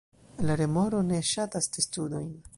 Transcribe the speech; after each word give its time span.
La 0.47 0.55
remoro 0.61 1.03
ne 1.11 1.21
ŝatas 1.33 1.69
testudojn. 1.77 2.31